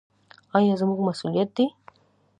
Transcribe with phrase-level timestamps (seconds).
[0.51, 1.65] دا زموږ مسوولیت دی.